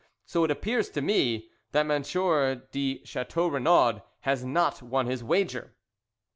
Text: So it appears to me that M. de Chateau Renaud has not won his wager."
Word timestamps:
So 0.25 0.43
it 0.43 0.49
appears 0.49 0.89
to 0.93 1.01
me 1.03 1.51
that 1.73 1.85
M. 1.87 2.01
de 2.71 3.05
Chateau 3.05 3.45
Renaud 3.49 4.01
has 4.21 4.43
not 4.43 4.81
won 4.81 5.05
his 5.05 5.23
wager." 5.23 5.75